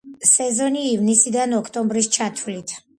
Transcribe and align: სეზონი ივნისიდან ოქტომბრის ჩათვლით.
სეზონი 0.29 0.81
ივნისიდან 0.93 1.55
ოქტომბრის 1.61 2.13
ჩათვლით. 2.19 2.79